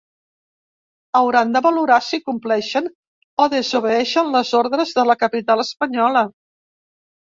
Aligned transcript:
Hauran 1.17 1.51
de 1.55 1.61
valorar 1.65 1.97
si 2.05 2.19
compleixen 2.31 2.89
o 3.45 3.47
desobeeixen 3.55 4.33
les 4.37 4.55
ordres 4.63 4.95
de 5.01 5.05
la 5.11 5.21
capital 5.27 5.63
espanyola. 5.69 6.25